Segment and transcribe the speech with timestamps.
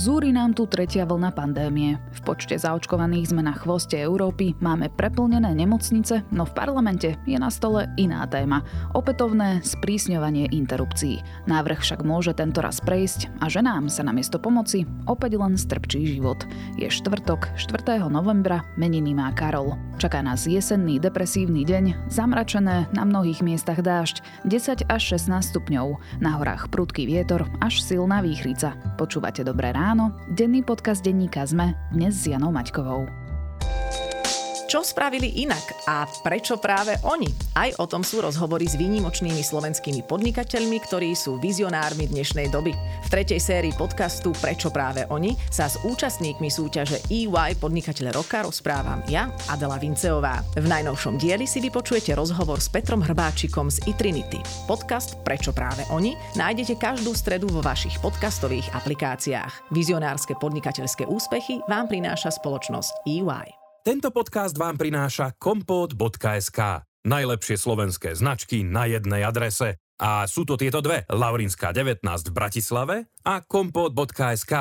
[0.00, 2.00] Zúri nám tu tretia vlna pandémie.
[2.16, 7.52] V počte zaočkovaných sme na chvoste Európy, máme preplnené nemocnice, no v parlamente je na
[7.52, 8.64] stole iná téma.
[8.96, 11.20] Opätovné sprísňovanie interrupcií.
[11.44, 16.48] Návrh však môže tento raz prejsť a ženám sa namiesto pomoci opäť len strpčí život.
[16.80, 18.00] Je štvrtok, 4.
[18.08, 19.76] novembra, meniny má Karol.
[20.00, 26.40] Čaká nás jesenný depresívny deň, zamračené, na mnohých miestach dážď, 10 až 16 stupňov, na
[26.40, 28.72] horách prudký vietor, až silná výchrica.
[28.96, 29.89] Počúvate dobré ráno,
[30.38, 33.19] denný podcast denníka ZME, dnes s Janou Maťkovou.
[34.70, 37.26] Čo spravili inak a prečo práve oni?
[37.58, 42.70] Aj o tom sú rozhovory s výnimočnými slovenskými podnikateľmi, ktorí sú vizionármi dnešnej doby.
[42.78, 49.02] V tretej sérii podcastu Prečo práve oni sa s účastníkmi súťaže EY Podnikateľ roka rozprávam
[49.10, 50.38] ja, Adela Vinceová.
[50.54, 54.38] V najnovšom dieli si vypočujete rozhovor s Petrom Hrbáčikom z iTrinity.
[54.70, 59.74] Podcast Prečo práve oni nájdete každú stredu vo vašich podcastových aplikáciách.
[59.74, 63.59] Vizionárske podnikateľské úspechy vám prináša spoločnosť EY.
[63.80, 66.84] Tento podcast vám prináša kompot.sk.
[67.00, 69.80] Najlepšie slovenské značky na jednej adrese.
[69.96, 74.54] A sú to tieto dve, Laurinská 19 v Bratislave a kompot.sk.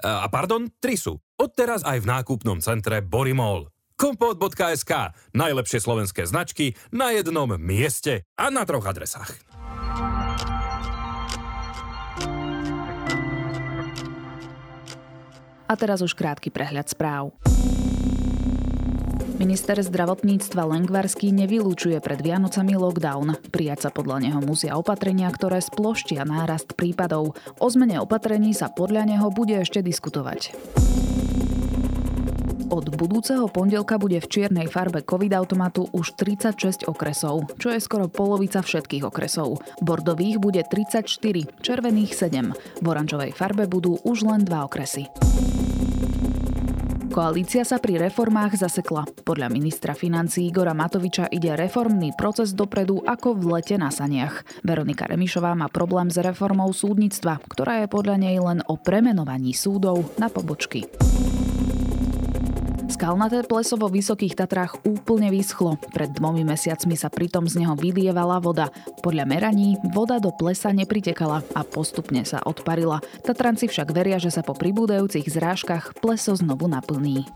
[0.00, 1.20] A pardon, tri sú.
[1.36, 3.68] Odteraz aj v nákupnom centre Borimol.
[3.92, 5.12] kompot.sk.
[5.36, 9.36] Najlepšie slovenské značky na jednom mieste a na troch adresách.
[15.68, 17.36] A teraz už krátky prehľad správ.
[19.36, 23.36] Minister zdravotníctva Lengvarský nevylúčuje pred Vianocami lockdown.
[23.52, 27.36] Prijať sa podľa neho musia opatrenia, ktoré sploštia nárast prípadov.
[27.60, 30.56] O zmene opatrení sa podľa neho bude ešte diskutovať.
[32.72, 38.64] Od budúceho pondelka bude v čiernej farbe COVID-automatu už 36 okresov, čo je skoro polovica
[38.64, 39.60] všetkých okresov.
[39.84, 41.04] Bordových bude 34,
[41.60, 42.80] červených 7.
[42.80, 45.06] V oranžovej farbe budú už len dva okresy.
[47.16, 49.08] Koalícia sa pri reformách zasekla.
[49.24, 54.44] Podľa ministra financí Igora Matoviča ide reformný proces dopredu ako v lete na saniach.
[54.60, 60.12] Veronika Remišová má problém s reformou súdnictva, ktorá je podľa nej len o premenovaní súdov
[60.20, 60.84] na pobočky.
[62.96, 65.76] Skalnaté pleso vo Vysokých Tatrách úplne vyschlo.
[65.92, 68.72] Pred dvomi mesiacmi sa pritom z neho vylievala voda.
[69.04, 73.04] Podľa meraní voda do plesa nepritekala a postupne sa odparila.
[73.20, 77.28] Tatranci však veria, že sa po pribúdajúcich zrážkach pleso znovu naplní.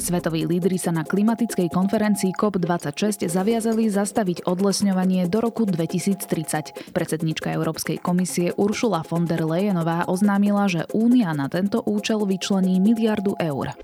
[0.00, 6.96] Svetoví lídry sa na klimatickej konferencii COP26 zaviazali zastaviť odlesňovanie do roku 2030.
[6.96, 13.36] Predsednička Európskej komisie Uršula von der Leyenová oznámila, že Únia na tento účel vyčlení miliardu
[13.36, 13.76] eur.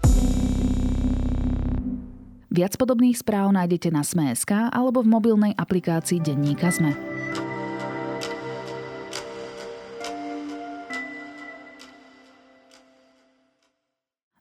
[2.48, 7.15] Viac podobných správ nájdete na Sme.sk alebo v mobilnej aplikácii Denníka Sme.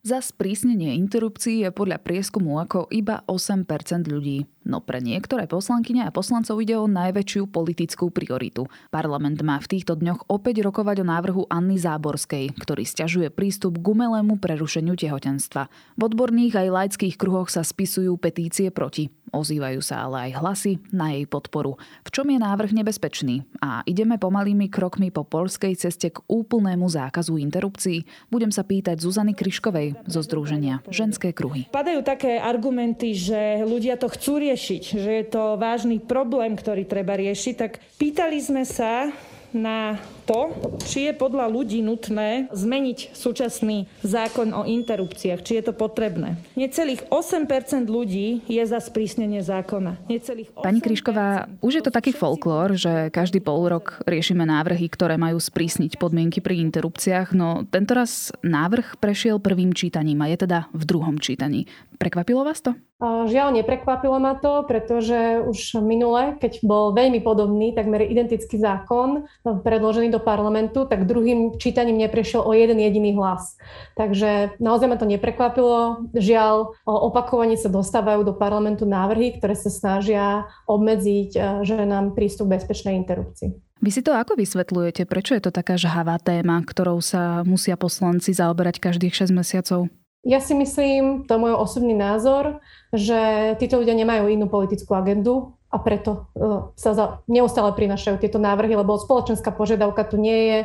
[0.06, 3.66] Za sprísnenie interrupcií je podľa prieskumu ako iba 8%
[4.06, 4.46] ľudí.
[4.62, 8.70] No pre niektoré poslankyne a poslancov ide o najväčšiu politickú prioritu.
[8.94, 13.86] Parlament má v týchto dňoch opäť rokovať o návrhu Anny Záborskej, ktorý stiažuje prístup k
[13.86, 15.74] umelému prerušeniu tehotenstva.
[15.98, 19.10] V odborných aj laických kruhoch sa spisujú petície proti.
[19.34, 21.82] Ozývajú sa ale aj hlasy na jej podporu.
[22.06, 23.42] V čom je návrh nebezpečný?
[23.58, 28.06] A ideme pomalými krokmi po polskej ceste k úplnému zákazu interrupcií?
[28.30, 31.68] Budem sa pýtať Zuzany Kryškovej zo Združenia Ženské kruhy.
[31.72, 37.16] Padajú také argumenty, že ľudia to chcú riešiť, že je to vážny problém, ktorý treba
[37.16, 37.54] riešiť.
[37.56, 39.10] Tak pýtali sme sa
[39.56, 39.96] na
[40.28, 40.52] to,
[40.84, 46.36] či je podľa ľudí nutné zmeniť súčasný zákon o interrupciách, či je to potrebné.
[46.60, 50.12] Necelých 8% ľudí je za sprísnenie zákona.
[50.12, 54.92] Necelých 8% Pani Krišková, už je to taký folklór, že každý pol rok riešime návrhy,
[54.92, 60.44] ktoré majú sprísniť podmienky pri interrupciách, no tento raz návrh prešiel prvým čítaním a je
[60.44, 61.70] teda v druhom čítaní.
[61.96, 62.76] Prekvapilo vás to?
[63.06, 70.10] Žiaľ, neprekvapilo ma to, pretože už minule, keď bol veľmi podobný, takmer identický zákon predložený
[70.10, 73.54] do parlamentu, tak druhým čítaním neprešiel o jeden jediný hlas.
[73.94, 76.10] Takže naozaj ma to neprekvapilo.
[76.18, 82.98] Žiaľ, opakovane sa dostávajú do parlamentu návrhy, ktoré sa snažia obmedziť e, ženám prístup bezpečnej
[82.98, 83.54] interrupcii.
[83.86, 85.06] Vy si to ako vysvetľujete?
[85.06, 89.92] Prečo je to taká žhavá téma, ktorou sa musia poslanci zaoberať každých 6 mesiacov?
[90.26, 92.58] Ja si myslím, to je môj osobný názor,
[92.90, 98.40] že títo ľudia nemajú inú politickú agendu a preto uh, sa za, neustále prinašajú tieto
[98.40, 100.60] návrhy, lebo spoločenská požiadavka tu nie je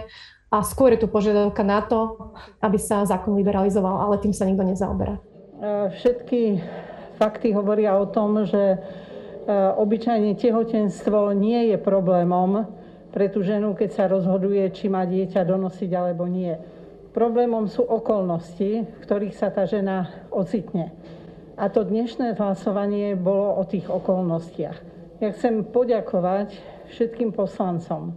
[0.51, 4.67] a skôr je tu požiadavka na to, aby sa zákon liberalizoval, ale tým sa nikto
[4.67, 5.15] nezaoberá.
[5.15, 5.23] E,
[5.95, 6.59] všetky
[7.23, 8.79] fakty hovoria o tom, že e,
[9.79, 12.67] obyčajne tehotenstvo nie je problémom
[13.15, 16.59] pre tú ženu, keď sa rozhoduje, či má dieťa donosiť alebo nie.
[17.15, 20.95] Problémom sú okolnosti, v ktorých sa tá žena ocitne.
[21.59, 25.00] A to dnešné hlasovanie bolo o tých okolnostiach.
[25.21, 26.57] Ja chcem poďakovať
[26.97, 28.17] všetkým poslancom.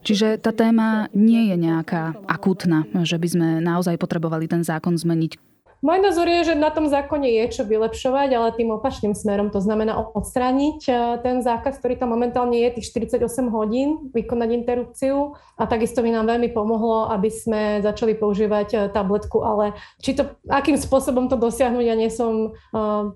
[0.00, 5.49] Čiže tá téma nie je nejaká akútna, že by sme naozaj potrebovali ten zákon zmeniť
[5.80, 9.48] môj názor je, že na tom zákone je čo vylepšovať, ale tým opačným smerom.
[9.48, 10.92] To znamená odstrániť e,
[11.24, 15.40] ten zákaz, ktorý tam momentálne je, tých 48 hodín, vykonať interrupciu.
[15.56, 20.28] A takisto by nám veľmi pomohlo, aby sme začali používať e, tabletku, ale či to,
[20.48, 23.12] akým spôsobom to dosiahnuť, ja nie som uh,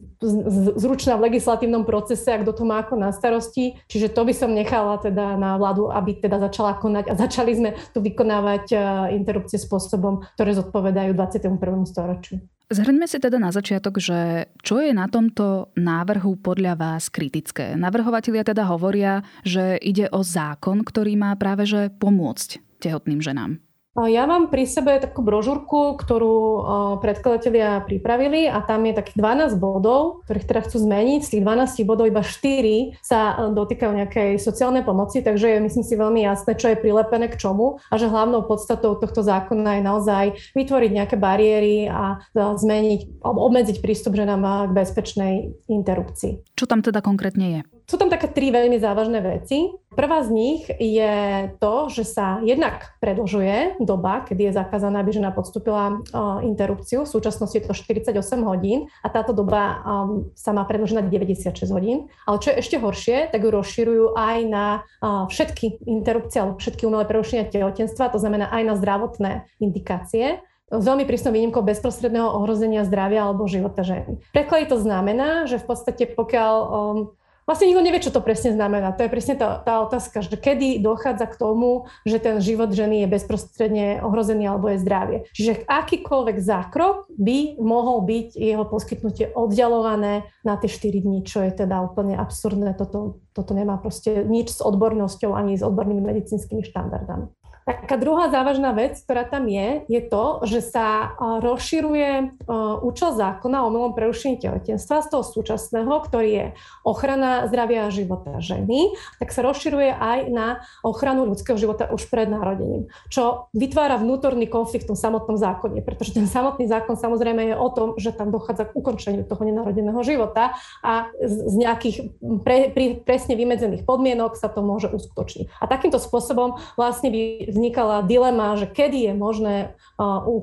[0.79, 3.81] zručná v legislatívnom procese, ak kto to má ako na starosti.
[3.91, 7.71] Čiže to by som nechala teda na vládu, aby teda začala konať a začali sme
[7.93, 8.73] tu vykonávať
[9.17, 11.89] interrupcie spôsobom, ktoré zodpovedajú 21.
[11.89, 12.54] storočiu.
[12.73, 17.77] Zhrňme si teda na začiatok, že čo je na tomto návrhu podľa vás kritické.
[17.77, 23.61] Navrhovatelia teda hovoria, že ide o zákon, ktorý má práve že pomôcť tehotným ženám.
[23.95, 26.67] Ja mám pri sebe takú brožúrku, ktorú
[26.99, 29.23] predkladatelia pripravili a tam je takých
[29.55, 31.21] 12 bodov, ktorých teda chcú zmeniť.
[31.23, 35.85] Z tých 12 bodov iba 4 sa e, dotýkajú nejakej sociálnej pomoci, takže je myslím
[35.87, 39.83] si veľmi jasné, čo je prilepené k čomu a že hlavnou podstatou tohto zákona je
[39.87, 40.25] naozaj
[40.59, 45.35] vytvoriť nejaké bariéry a zmeniť alebo obmedziť prístup ženám k bezpečnej
[45.71, 46.43] interrupcii.
[46.59, 47.74] Čo tam teda konkrétne je?
[47.85, 49.69] Sú tam také tri veľmi závažné veci.
[49.93, 51.15] Prvá z nich je
[51.61, 57.05] to, že sa jednak predlžuje doba, kedy je zakázané, aby žena podstúpila uh, interrupciu.
[57.05, 61.61] V súčasnosti je to 48 hodín a táto doba um, sa má predlžiť na 96
[61.77, 62.09] hodín.
[62.25, 64.67] Ale čo je ešte horšie, tak ju rozširujú aj na
[65.05, 70.41] uh, všetky interrupcie alebo všetky umelé prerušenia tehotenstva, to znamená aj na zdravotné indikácie
[70.73, 74.19] s veľmi prísnou výnimkou bezprostredného ohrozenia zdravia alebo života ženy.
[74.33, 76.99] Preklady to znamená, že v podstate pokiaľ um,
[77.45, 78.97] Vlastne nikto nevie, čo to presne znamená.
[78.97, 83.05] To je presne tá, tá otázka, že kedy dochádza k tomu, že ten život ženy
[83.05, 85.19] je bezprostredne ohrozený alebo je zdravie.
[85.37, 91.53] Čiže akýkoľvek zákrok by mohol byť jeho poskytnutie oddialované na tie 4 dní, čo je
[91.53, 92.73] teda úplne absurdné.
[92.81, 97.29] Toto, toto nemá proste nič s odbornosťou ani s odbornými medicínskymi štandardami.
[97.65, 102.37] Taká druhá závažná vec, ktorá tam je, je to, že sa rozširuje
[102.85, 106.47] účel zákona o umelom prerušení tehotenstva z toho súčasného, ktorý je
[106.85, 112.29] ochrana zdravia a života ženy, tak sa rozširuje aj na ochranu ľudského života už pred
[112.29, 117.57] narodením, čo vytvára vnútorný konflikt v tom samotnom zákone, pretože ten samotný zákon samozrejme je
[117.57, 120.53] o tom, že tam dochádza k ukončeniu toho nenarodeného života
[120.85, 122.13] a z nejakých
[122.45, 125.49] pre, pre, presne vymedzených podmienok sa to môže uskutočniť.
[125.61, 129.55] A takýmto spôsobom vlastne by vznikala dilema, že kedy je možné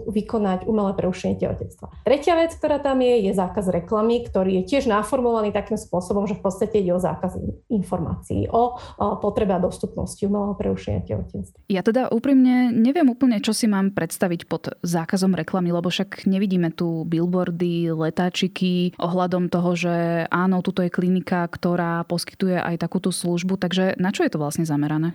[0.07, 2.07] vykonať umelé prerušenie tehotenstva.
[2.07, 6.39] Tretia vec, ktorá tam je, je zákaz reklamy, ktorý je tiež naformulovaný takým spôsobom, že
[6.39, 7.35] v podstate ide o zákaz
[7.67, 8.79] informácií, o
[9.19, 11.67] potrebe a dostupnosti umelého prerušenia tehotenstva.
[11.67, 16.71] Ja teda úprimne neviem úplne, čo si mám predstaviť pod zákazom reklamy, lebo však nevidíme
[16.71, 19.95] tu billboardy, letáčiky ohľadom toho, že
[20.31, 24.63] áno, tuto je klinika, ktorá poskytuje aj takúto službu, takže na čo je to vlastne
[24.63, 25.11] zamerané?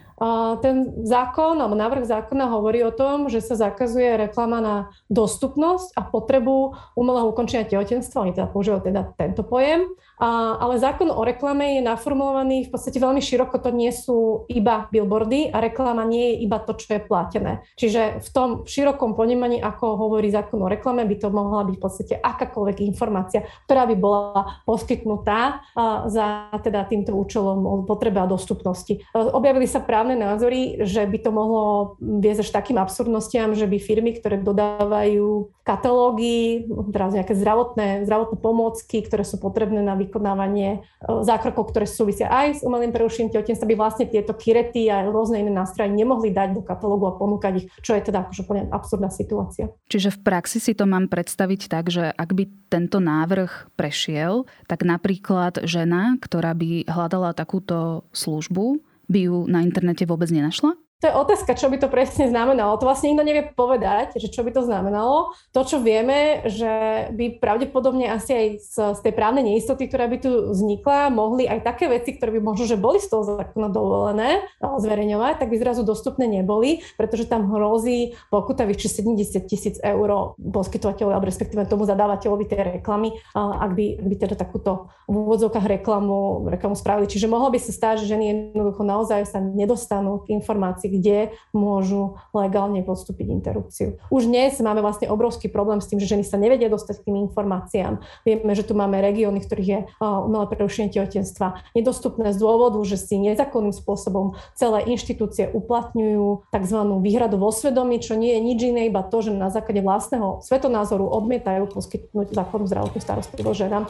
[0.61, 6.03] Ten zákon, alebo návrh zákona hovorí o tom, že sa zakazuje reklama na dostupnosť a
[6.03, 8.27] potrebu umelého ukončenia tehotenstva.
[8.27, 9.87] Oni teda používajú teda tento pojem.
[10.17, 13.61] Ale zákon o reklame je naformulovaný v podstate veľmi široko.
[13.61, 17.61] To nie sú iba billboardy a reklama nie je iba to, čo je platené.
[17.76, 21.83] Čiže v tom širokom ponímaní, ako hovorí zákon o reklame, by to mohla byť v
[21.85, 25.61] podstate akákoľvek informácia, ktorá by bola poskytnutá
[26.09, 29.05] za teda týmto účelom potreby a dostupnosti.
[29.12, 31.64] Objavili sa právne názory, že by to mohlo
[32.00, 36.64] viesť až takým absurdnostiam, že by firmy, ktoré dodávajú katalógy,
[36.95, 40.79] teraz nejaké zdravotné, zdravotné pomôcky, ktoré sú potrebné na vykonávanie e,
[41.27, 45.53] zákrokov, ktoré súvisia aj s umelým prerušením tehotenstva, by vlastne tieto kirety a rôzne iné
[45.53, 49.69] nástroje nemohli dať do katalógu a ponúkať ich, čo je teda akože úplne absurdná situácia.
[49.91, 54.87] Čiže v praxi si to mám predstaviť tak, že ak by tento návrh prešiel, tak
[54.87, 60.75] napríklad žena, ktorá by hľadala takúto službu, by ju na internete vôbec nenašla?
[61.05, 62.81] To je otázka, čo by to presne znamenalo.
[62.81, 65.37] To vlastne nikto nevie povedať, že čo by to znamenalo.
[65.53, 66.73] To, čo vieme, že
[67.12, 71.69] by pravdepodobne asi aj z, z tej právnej neistoty, ktorá by tu vznikla, mohli aj
[71.69, 75.85] také veci, ktoré by možno, že boli z toho zákona dovolené zverejňovať, tak by zrazu
[75.85, 82.45] dostupné neboli, pretože tam hrozí pokuta vyššie 70 tisíc eur poskytovateľovi, alebo respektíve tomu zadávateľovi
[82.49, 87.05] tej reklamy, ak by, by teda takúto v úvodzovkách reklamu, reklamu spravili.
[87.05, 91.19] Čiže mohlo by sa stať, že ženy jednoducho naozaj sa nedostanú k informácii situácii, kde
[91.52, 93.99] môžu legálne podstúpiť interrupciu.
[94.11, 97.16] Už dnes máme vlastne obrovský problém s tým, že ženy sa nevedia dostať k tým
[97.28, 98.00] informáciám.
[98.23, 102.97] Vieme, že tu máme regióny, v ktorých je umelé prerušenie tehotenstva nedostupné z dôvodu, že
[103.00, 106.78] si nezákonným spôsobom celé inštitúcie uplatňujú tzv.
[107.02, 111.07] výhradu vo svedomí, čo nie je nič iné, iba to, že na základe vlastného svetonázoru
[111.07, 113.85] odmietajú poskytnúť zákonnú zdravotnú starostlivosť ženám.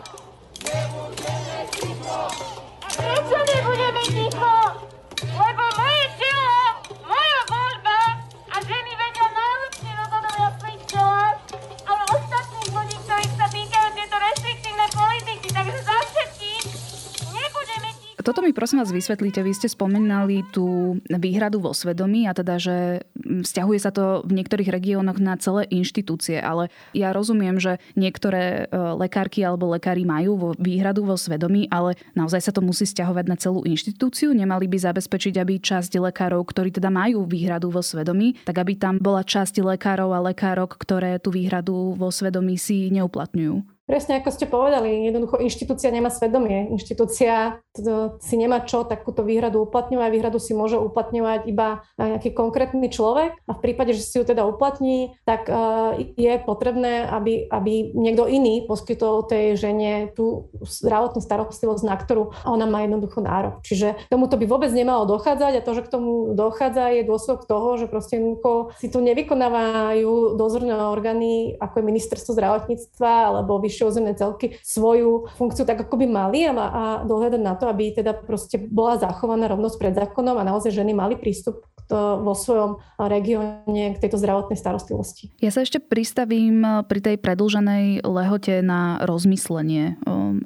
[18.26, 19.38] Toto mi prosím vás vysvetlíte.
[19.38, 24.66] Vy ste spomínali tú výhradu vo svedomí a teda, že vzťahuje sa to v niektorých
[24.66, 31.06] regiónoch na celé inštitúcie, ale ja rozumiem, že niektoré e, lekárky alebo lekári majú výhradu
[31.06, 34.34] vo svedomí, ale naozaj sa to musí vzťahovať na celú inštitúciu.
[34.34, 38.98] Nemali by zabezpečiť, aby časť lekárov, ktorí teda majú výhradu vo svedomí, tak aby tam
[38.98, 43.75] bola časť lekárov a lekárok, ktoré tú výhradu vo svedomí si neuplatňujú.
[43.86, 46.74] Presne ako ste povedali, jednoducho inštitúcia nemá svedomie.
[46.74, 47.62] Inštitúcia
[48.18, 50.10] si nemá čo takúto výhradu uplatňovať.
[50.10, 54.42] Výhradu si môže uplatňovať iba nejaký konkrétny človek a v prípade, že si ju teda
[54.42, 55.46] uplatní, tak
[56.18, 62.66] je potrebné, aby, aby niekto iný poskytol tej žene tú zdravotnú starostlivosť, na ktorú ona
[62.66, 63.62] má jednoducho nárok.
[63.62, 67.78] Čiže tomuto by vôbec nemalo dochádzať a to, že k tomu dochádza, je dôsledok toho,
[67.78, 68.18] že proste
[68.82, 75.68] si tu nevykonávajú dozorné orgány, ako je ministerstvo zdravotníctva alebo vyššie územné celky svoju funkciu
[75.68, 79.76] tak, ako by mali a, a dohľadať na to, aby teda proste bola zachovaná rovnosť
[79.76, 85.30] pred zákonom a naozaj ženy mali prístup vo svojom regióne k tejto zdravotnej starostlivosti.
[85.38, 89.94] Ja sa ešte pristavím pri tej predlženej lehote na rozmyslenie.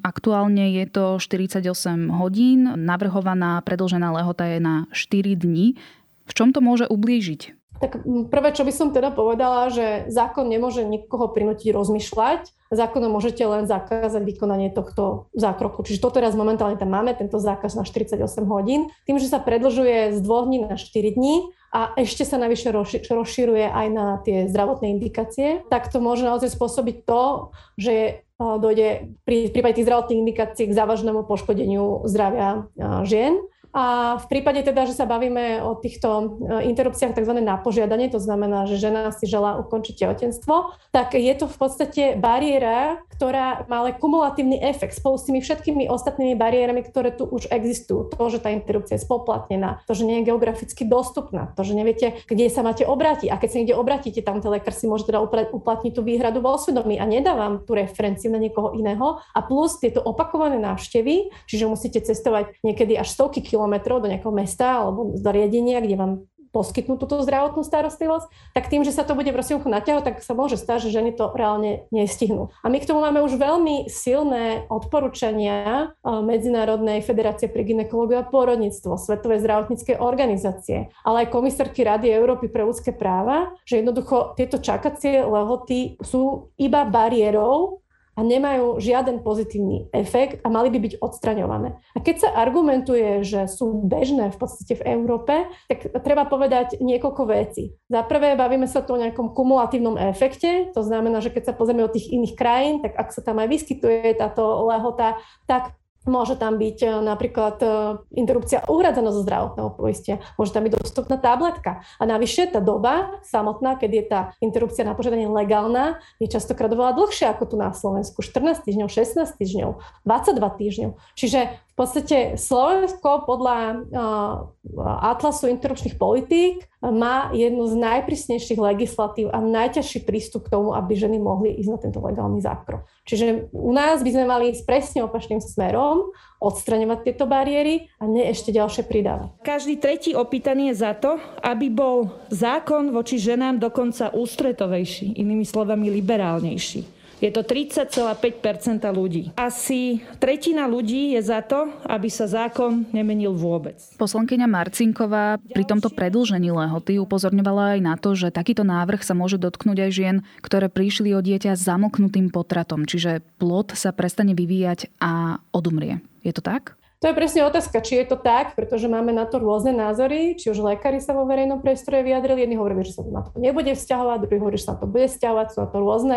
[0.04, 5.80] Aktuálne je to 48 hodín, navrhovaná predlžená lehota je na 4 dní.
[6.28, 7.56] V čom to môže ublížiť?
[7.80, 12.52] Tak prvé, čo by som teda povedala, že zákon nemôže nikoho prinútiť rozmýšľať.
[12.71, 15.83] Zákonom môžete len zakázať vykonanie tohto zákroku.
[15.83, 18.95] Čiže to teraz momentálne tam máme, tento zákaz na 48 hodín.
[19.11, 22.71] Tým, že sa predlžuje z 2 dní na 4 dní a ešte sa navyše
[23.11, 29.50] rozširuje aj na tie zdravotné indikácie, tak to môže naozaj spôsobiť to, že dojde pri
[29.50, 32.71] prípade tých zdravotných indikácií k závažnému poškodeniu zdravia
[33.05, 33.37] žien
[33.71, 36.09] a v prípade teda, že sa bavíme o týchto
[36.43, 37.39] e, interrupciách tzv.
[37.39, 42.03] na požiadanie, to znamená, že žena si žela ukončiť tehotenstvo, tak je to v podstate
[42.19, 47.47] bariéra, ktorá má ale kumulatívny efekt spolu s tými všetkými ostatnými bariérami, ktoré tu už
[47.47, 48.11] existujú.
[48.11, 52.19] To, že tá interrupcia je spoplatnená, to, že nie je geograficky dostupná, to, že neviete,
[52.27, 53.31] kde sa máte obrátiť.
[53.31, 55.23] A keď sa niekde obratíte, tam ten lekár si môže teda
[55.55, 59.23] uplatniť tú výhradu vo osvedomí a nedávam tú referenciu na niekoho iného.
[59.31, 64.33] A plus tieto opakované návštevy, čiže musíte cestovať niekedy až stovky kilometrov kilometrov do nejakého
[64.33, 66.12] mesta alebo zariadenia, kde vám
[66.50, 68.26] poskytnú túto zdravotnú starostlivosť,
[68.59, 71.31] tak tým, že sa to bude prosím naťahovať, tak sa môže stať, že ženy to
[71.31, 72.50] reálne nestihnú.
[72.64, 78.99] A my k tomu máme už veľmi silné odporúčania Medzinárodnej federácie pre ginekológiu a pôrodníctvo,
[78.99, 85.23] Svetovej zdravotníckej organizácie, ale aj komisárky Rady Európy pre ľudské práva, že jednoducho tieto čakacie
[85.23, 87.79] lehoty sú iba bariérou
[88.21, 91.81] a nemajú žiaden pozitívny efekt a mali by byť odstraňované.
[91.97, 97.23] A keď sa argumentuje, že sú bežné v podstate v Európe, tak treba povedať niekoľko
[97.25, 97.73] vecí.
[97.89, 101.89] Za prvé, bavíme sa tu o nejakom kumulatívnom efekte, to znamená, že keď sa pozrieme
[101.89, 105.17] od tých iných krajín, tak ak sa tam aj vyskytuje táto lehota,
[105.49, 107.69] tak Môže tam byť e, napríklad e,
[108.16, 111.85] interrupcia uhradzená zo zdravotného poistia, môže tam byť dostupná tabletka.
[112.00, 116.97] A navyše tá doba samotná, keď je tá interrupcia na požiadanie legálna, je častokrát oveľa
[116.97, 118.25] dlhšia ako tu na Slovensku.
[118.25, 119.71] 14 týždňov, 16 týždňov,
[120.09, 120.90] 22 týždňov.
[121.21, 130.04] Čiže podstate Slovensko podľa uh, Atlasu interrupčných politík má jednu z najprísnejších legislatív a najťažší
[130.04, 132.84] prístup k tomu, aby ženy mohli ísť na tento legálny zákrok.
[133.08, 138.28] Čiže u nás by sme mali s presne opačným smerom odstraňovať tieto bariéry a nie
[138.28, 139.32] ešte ďalšie pridávať.
[139.40, 145.88] Každý tretí opýtaný je za to, aby bol zákon voči ženám dokonca ústretovejší, inými slovami
[145.88, 147.00] liberálnejší.
[147.21, 149.37] Je to 30,5% ľudí.
[149.37, 153.77] Asi tretina ľudí je za to, aby sa zákon nemenil vôbec.
[154.00, 159.37] Poslankyňa Marcinková pri tomto predlžení lehoty upozorňovala aj na to, že takýto návrh sa môže
[159.37, 165.45] dotknúť aj žien, ktoré prišli o dieťa zamoknutým potratom, čiže plod sa prestane vyvíjať a
[165.53, 166.00] odumrie.
[166.25, 166.79] Je to tak?
[167.00, 170.52] To je presne otázka, či je to tak, pretože máme na to rôzne názory, či
[170.52, 173.73] už lekári sa vo verejnom priestore vyjadrili, jedni hovorili, že sa to na to nebude
[173.73, 176.16] vzťahovať, druhý hovorí, že sa to bude vzťahovať, sú na to rôzne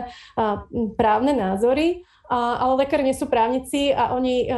[1.00, 2.04] právne názory.
[2.34, 4.50] Ale lekári nie sú právnici a oni,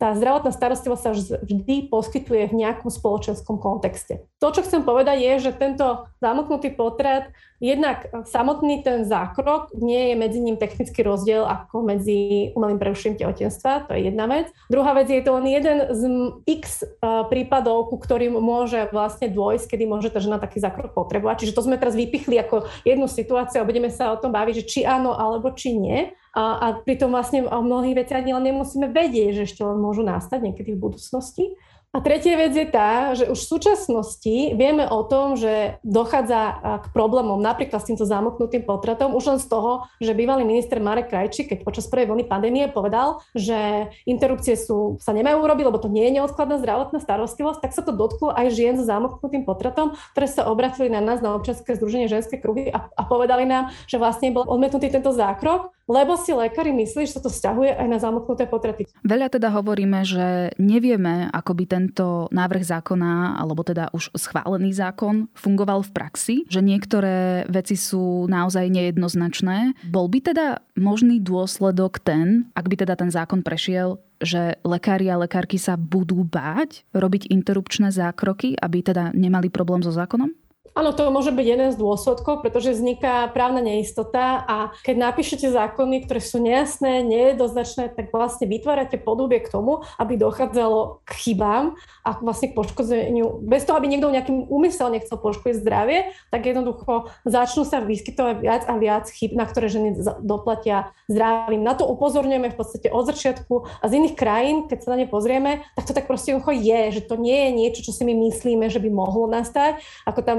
[0.00, 1.12] tá zdravotná starostlivosť sa
[1.44, 4.24] vždy poskytuje v nejakom spoločenskom kontexte.
[4.40, 7.28] To, čo chcem povedať, je, že tento zamknutý potrat
[7.60, 13.84] Jednak samotný ten zákrok, nie je medzi ním technický rozdiel ako medzi umelým prerušením tehotenstva,
[13.84, 14.48] to je jedna vec.
[14.72, 16.00] Druhá vec je to len jeden z
[16.48, 16.88] x
[17.28, 21.44] prípadov, ku ktorým môže vlastne dôjsť, kedy môže tá žena taký zákrok potrebovať.
[21.44, 24.64] Čiže to sme teraz vypichli ako jednu situáciu a budeme sa o tom baviť, že
[24.64, 26.16] či áno alebo či nie.
[26.30, 30.38] A, a pritom vlastne o mnohých veciach len nemusíme vedieť, že ešte len môžu nastať
[30.46, 31.58] niekedy v budúcnosti.
[31.90, 36.94] A tretia vec je tá, že už v súčasnosti vieme o tom, že dochádza k
[36.94, 41.50] problémom napríklad s týmto zamoknutým potratom už len z toho, že bývalý minister Marek Krajčík,
[41.50, 46.06] keď počas prvej vlny pandémie povedal, že interrupcie sú, sa nemajú urobiť, lebo to nie
[46.06, 50.46] je neodkladná zdravotná starostlivosť, tak sa to dotklo aj žien so zamoknutým potratom, ktoré sa
[50.46, 54.46] obratili na nás na občianske združenie ženské kruhy a, a povedali nám, že vlastne bol
[54.46, 58.86] odmetnutý tento zákrok, lebo si lekári myslí, že sa to vzťahuje aj na zamoknuté potraty.
[59.02, 65.32] Veľa teda hovoríme, že nevieme, ako by tento návrh zákona, alebo teda už schválený zákon
[65.32, 69.72] fungoval v praxi, že niektoré veci sú naozaj nejednoznačné.
[69.88, 75.16] Bol by teda možný dôsledok ten, ak by teda ten zákon prešiel, že lekári a
[75.16, 80.28] lekárky sa budú báť robiť interrupčné zákroky, aby teda nemali problém so zákonom?
[80.70, 86.06] Áno, to môže byť jeden z dôsledkov, pretože vzniká právna neistota a keď napíšete zákony,
[86.06, 91.74] ktoré sú nejasné, nejednoznačné, tak vlastne vytvárate podobie k tomu, aby dochádzalo k chybám
[92.06, 93.42] a vlastne k poškozeniu.
[93.42, 98.62] Bez toho, aby niekto nejakým úmyselne chcel poškodiť zdravie, tak jednoducho začnú sa vyskytovať viac
[98.70, 101.66] a viac chyb, na ktoré ženy doplatia zdravím.
[101.66, 105.06] Na to upozorňujeme v podstate od začiatku a z iných krajín, keď sa na ne
[105.10, 108.70] pozrieme, tak to tak proste je, že to nie je niečo, čo si my myslíme,
[108.70, 109.82] že by mohlo nastať.
[110.06, 110.38] Ako tam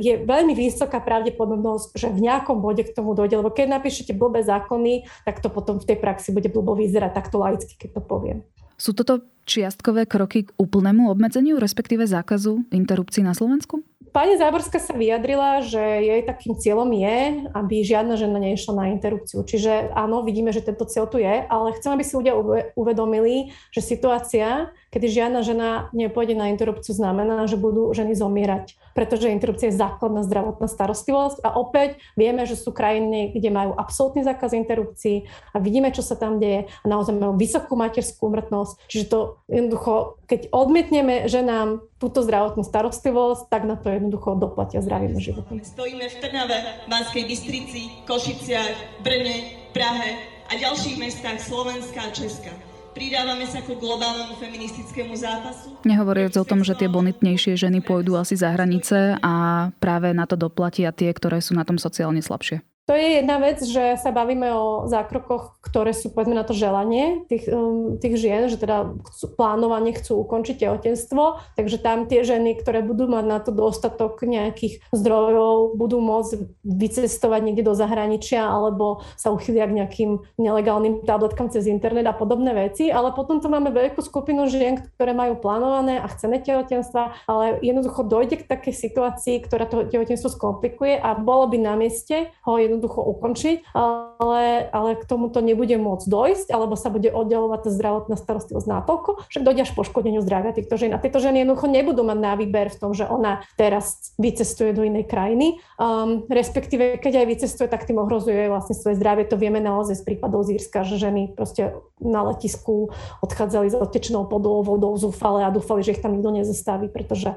[0.00, 4.40] je veľmi vysoká pravdepodobnosť, že v nejakom bode k tomu dojde, lebo keď napíšete blbé
[4.40, 8.38] zákony, tak to potom v tej praxi bude blbo vyzerať, takto laicky, keď to poviem.
[8.80, 13.86] Sú toto čiastkové kroky k úplnému obmedzeniu, respektíve zákazu interrupcií na Slovensku?
[14.16, 19.44] Pani Záborská sa vyjadrila, že jej takým cieľom je, aby žiadna žena nešla na interrupciu.
[19.44, 22.32] Čiže áno, vidíme, že tento cieľ tu je, ale chcem, aby si ľudia
[22.72, 29.28] uvedomili, že situácia, kedy žiadna žena nepôjde na interrupciu, znamená, že budú ženy zomierať, pretože
[29.28, 34.56] interrupcia je základná zdravotná starostlivosť a opäť vieme, že sú krajiny, kde majú absolútny zákaz
[34.56, 38.80] interrupcií a vidíme, čo sa tam deje a naozaj majú vysokú materskú umrtnosť.
[38.88, 45.16] Čiže to jednoducho, keď odmietneme ženám túto zdravotnú starostlivosť, tak na to jednoducho doplatia zdravým
[45.16, 45.62] životom.
[45.62, 46.58] Stojíme v Trnave,
[46.90, 50.18] Banskej Bystrici, Košiciach, Brne, Prahe
[50.50, 52.52] a ďalších mestách Slovenska a Česka.
[52.96, 55.76] Pridávame sa ku globálnemu feministickému zápasu.
[55.84, 60.32] Nehovoriac o tom, že tie bonitnejšie ženy pôjdu asi za hranice a práve na to
[60.32, 62.64] doplatia tie, ktoré sú na tom sociálne slabšie.
[62.86, 67.26] To je jedna vec, že sa bavíme o zákrokoch, ktoré sú povedzme na to želanie
[67.26, 72.54] tých, um, tých žien, že teda chcú, plánovane chcú ukončiť tehotenstvo, takže tam tie ženy,
[72.62, 79.02] ktoré budú mať na to dostatok nejakých zdrojov, budú môcť vycestovať niekde do zahraničia alebo
[79.18, 83.74] sa uchylia k nejakým nelegálnym tabletkám cez internet a podobné veci, ale potom tu máme
[83.74, 89.42] veľkú skupinu žien, ktoré majú plánované a chcené tehotenstva, ale jednoducho dojde k takej situácii,
[89.42, 94.90] ktorá to tehotenstvo skomplikuje a bolo by na mieste ho jednoducho jednoducho ukončiť, ale, ale
[95.00, 99.64] k tomuto nebude môcť dojsť, alebo sa bude oddelovať tá zdravotná starostlivosť natoľko, že dojde
[99.64, 100.92] až poškodeniu zdravia týchto žien.
[100.92, 104.84] A tieto ženy jednoducho nebudú mať na výber v tom, že ona teraz vycestuje do
[104.84, 109.24] inej krajiny, um, respektíve keď aj vycestuje, tak tým ohrozuje vlastne svoje zdravie.
[109.32, 112.92] To vieme naozaj z prípadov z Írska, že ženy proste na letisku
[113.24, 117.32] odchádzali s odtečnou podou, vodou, zúfale a dúfali, že ich tam nikto nezastaví, pretože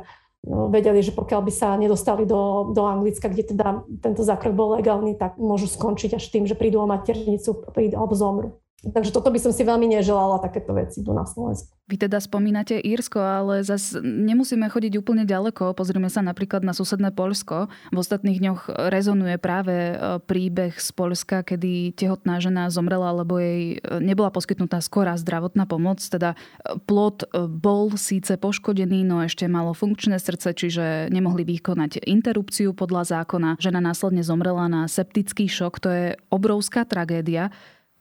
[0.45, 5.19] vedeli, že pokiaľ by sa nedostali do, do Anglicka, kde teda tento zákrok bol legálny,
[5.19, 8.49] tak môžu skončiť až tým, že prídu o maternicu alebo zomru.
[8.79, 11.75] Takže toto by som si veľmi neželala, takéto veci tu na Slovensku.
[11.89, 15.73] Vy teda spomínate Írsko, ale zase nemusíme chodiť úplne ďaleko.
[15.73, 17.67] Pozrieme sa napríklad na susedné Polsko.
[17.91, 23.81] V ostatných dňoch rezonuje práve e, príbeh z Polska, kedy tehotná žena zomrela, lebo jej
[23.81, 25.99] e, nebola poskytnutá skorá zdravotná pomoc.
[25.99, 32.71] Teda e, plod bol síce poškodený, no ešte malo funkčné srdce, čiže nemohli vykonať interrupciu
[32.77, 33.57] podľa zákona.
[33.57, 35.73] Žena následne zomrela na septický šok.
[35.83, 37.49] To je obrovská tragédia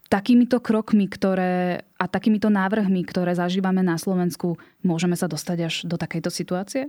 [0.09, 6.01] takýmito krokmi ktoré, a takýmito návrhmi, ktoré zažívame na Slovensku, môžeme sa dostať až do
[6.01, 6.89] takejto situácie?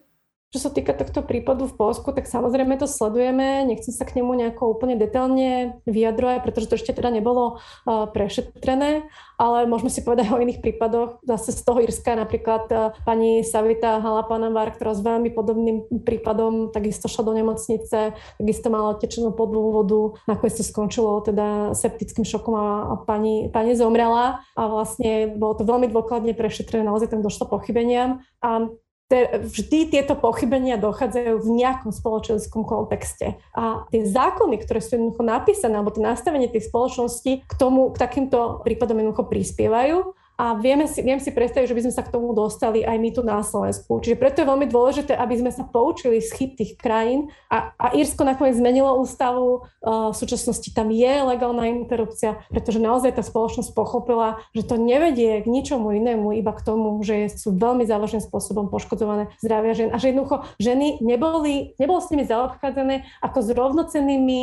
[0.49, 3.69] Čo sa týka tohto prípadu v Polsku, tak samozrejme to sledujeme.
[3.69, 9.05] Nechcem sa k nemu nejako úplne detailne vyjadrovať, pretože to ešte teda nebolo uh, prešetrené,
[9.37, 11.21] ale môžeme si povedať o iných prípadoch.
[11.21, 17.05] Zase z toho Irska napríklad uh, pani Savita Halapanovár, ktorá s veľmi podobným prípadom takisto
[17.05, 22.67] šla do nemocnice, takisto mala otečenú podvú vodu, nakoniec to skončilo teda septickým šokom a,
[22.89, 28.25] a pani, pani zomrela a vlastne bolo to veľmi dôkladne prešetrené, naozaj tam došlo pochybeniam.
[28.41, 28.65] A
[29.09, 33.41] vždy tieto pochybenia dochádzajú v nejakom spoločenskom kontexte.
[33.57, 37.97] A tie zákony, ktoré sú jednoducho napísané, alebo to nastavenie tých spoločností k tomu, k
[37.97, 42.15] takýmto prípadom jednoducho prispievajú a vieme si, viem si predstaviť, že by sme sa k
[42.15, 43.99] tomu dostali aj my tu na Slovensku.
[43.99, 47.27] Čiže preto je veľmi dôležité, aby sme sa poučili z chyb tých krajín.
[47.51, 53.19] A, a Írsko nakoniec zmenilo ústavu, uh, v súčasnosti tam je legálna interrupcia, pretože naozaj
[53.19, 57.83] tá spoločnosť pochopila, že to nevedie k ničomu inému, iba k tomu, že sú veľmi
[57.83, 59.89] závažným spôsobom poškodzované zdravia žien.
[59.91, 64.39] A že jednoducho ženy neboli, nebolo s nimi zaobchádzané ako s rovnocennými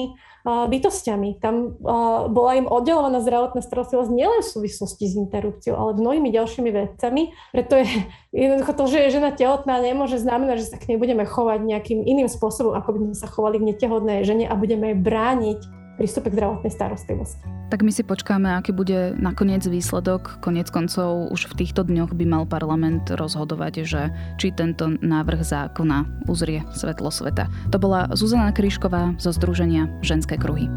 [0.46, 1.42] bytostiami.
[1.42, 1.74] Tam
[2.30, 7.34] bola im oddelovaná zdravotná starostlivosť nielen v súvislosti s interrupciou, ale mnohými ďalšími vecami.
[7.50, 7.86] Preto je
[8.46, 12.06] jednoducho to, že je žena tehotná, nemôže znamenať, že sa k nej budeme chovať nejakým
[12.06, 15.60] iným spôsobom, ako by sme sa chovali k netehodnej žene a budeme jej brániť
[15.98, 17.55] prístupe k zdravotnej starostlivosti.
[17.66, 20.38] Tak my si počkáme, aký bude nakoniec výsledok.
[20.38, 26.30] Konec koncov už v týchto dňoch by mal parlament rozhodovať, že či tento návrh zákona
[26.30, 27.50] uzrie svetlo sveta.
[27.74, 30.70] To bola Zuzana Kryšková zo Združenia Ženské kruhy.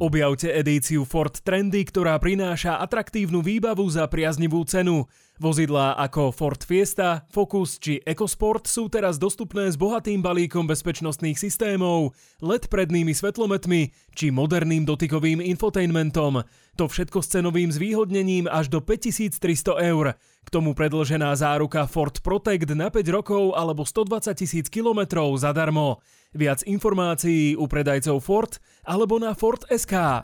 [0.00, 5.04] Objavte edíciu Ford Trendy, ktorá prináša atraktívnu výbavu za priaznivú cenu.
[5.40, 12.12] Vozidlá ako Ford Fiesta, Focus či EcoSport sú teraz dostupné s bohatým balíkom bezpečnostných systémov,
[12.44, 16.44] LED prednými svetlometmi či moderným dotykovým infotainmentom.
[16.76, 20.12] To všetko s cenovým zvýhodnením až do 5300 eur.
[20.44, 26.04] K tomu predlžená záruka Ford Protect na 5 rokov alebo 120 tisíc kilometrov zadarmo.
[26.36, 28.52] Viac informácií u predajcov Ford
[28.84, 30.20] alebo na Ford.sk.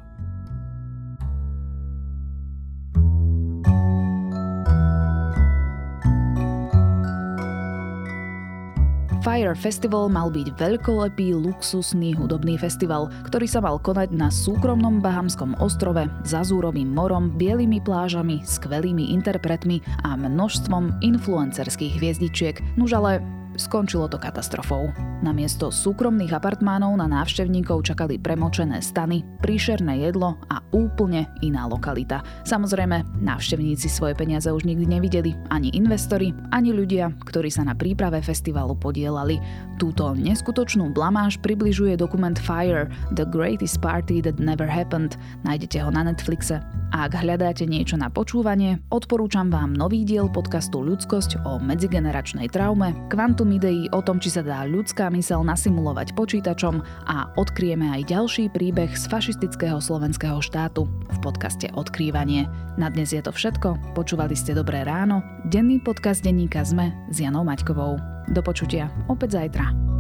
[9.27, 15.59] Fire Festival mal byť veľkolepý, luxusný hudobný festival, ktorý sa mal konať na súkromnom Bahamskom
[15.59, 22.63] ostrove s azúrovým morom, bielými plážami, skvelými interpretmi a množstvom influencerských hviezdičiek.
[22.79, 23.19] Nuž ale
[23.59, 24.93] skončilo to katastrofou.
[25.25, 32.21] Namiesto súkromných apartmánov na návštevníkov čakali premočené stany, príšerné jedlo a úplne iná lokalita.
[32.45, 38.21] Samozrejme, návštevníci svoje peniaze už nikdy nevideli, ani investori, ani ľudia, ktorí sa na príprave
[38.21, 39.41] festivalu podielali.
[39.81, 42.89] Túto neskutočnú blamáž približuje dokument Fire–
[43.19, 45.17] The Greatest Party That Never Happened.
[45.45, 46.61] Nájdete ho na Netflixe.
[46.95, 52.95] A ak hľadáte niečo na počúvanie, odporúčam vám nový diel podcastu Ľudskosť o medzigeneračnej traume,
[53.11, 58.51] kvantum ideí o tom, či sa dá ľudská mysel nasimulovať počítačom a odkryjeme aj ďalší
[58.51, 62.51] príbeh z fašistického slovenského štátu v podcaste Odkrývanie.
[62.77, 67.47] Na dnes je to všetko, počúvali ste Dobré ráno, denný podcast denníka ZME s Janou
[67.47, 67.97] Maťkovou.
[68.31, 69.96] Do počutia opäť zajtra.